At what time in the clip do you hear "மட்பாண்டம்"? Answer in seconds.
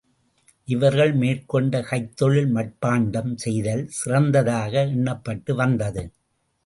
2.51-3.35